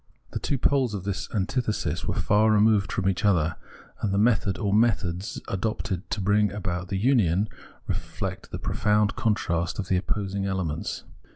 The 0.31 0.39
two 0.39 0.57
poles 0.57 0.95
of 0.95 1.03
the 1.03 1.15
antithesis 1.31 2.05
were 2.05 2.15
far 2.15 2.49
removed 2.49 2.91
from 2.91 3.07
each 3.07 3.23
other, 3.23 3.57
and 4.01 4.11
the 4.11 4.17
method 4.17 4.57
or 4.57 4.73
methods 4.73 5.39
adopted 5.47 6.09
to 6.09 6.19
bring 6.19 6.51
about 6.51 6.87
the 6.87 6.97
union 6.97 7.47
reflect 7.85 8.49
the 8.49 8.57
profound 8.57 9.15
contrast 9.15 9.77
of 9.77 9.89
the 9.89 9.97
opposing 9.97 10.47
elements. 10.47 11.03